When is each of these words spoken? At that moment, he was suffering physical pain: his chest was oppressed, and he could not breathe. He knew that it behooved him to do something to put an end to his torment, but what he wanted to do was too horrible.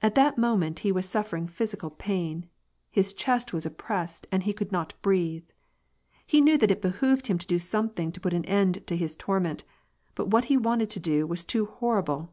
At 0.00 0.14
that 0.14 0.38
moment, 0.38 0.78
he 0.86 0.92
was 0.92 1.08
suffering 1.08 1.48
physical 1.48 1.90
pain: 1.90 2.48
his 2.88 3.12
chest 3.12 3.52
was 3.52 3.66
oppressed, 3.66 4.28
and 4.30 4.44
he 4.44 4.52
could 4.52 4.70
not 4.70 4.94
breathe. 5.02 5.48
He 6.24 6.40
knew 6.40 6.56
that 6.58 6.70
it 6.70 6.80
behooved 6.80 7.26
him 7.26 7.36
to 7.36 7.46
do 7.48 7.58
something 7.58 8.12
to 8.12 8.20
put 8.20 8.32
an 8.32 8.44
end 8.44 8.86
to 8.86 8.96
his 8.96 9.16
torment, 9.16 9.64
but 10.14 10.28
what 10.28 10.44
he 10.44 10.56
wanted 10.56 10.88
to 10.90 11.00
do 11.00 11.26
was 11.26 11.42
too 11.42 11.64
horrible. 11.66 12.32